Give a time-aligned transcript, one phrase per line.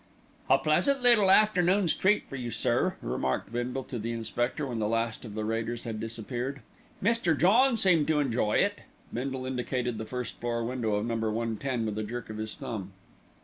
[0.49, 4.87] "A pleasant little afternoon's treat for you, sir," remarked Bindle to the inspector, when the
[4.89, 6.63] last of the raiders had disappeared.
[7.03, 7.37] "Mr.
[7.37, 8.79] John seemed to enjoy it."
[9.13, 12.93] Bindle indicated the first floor window of Number 110, with a jerk of his thumb.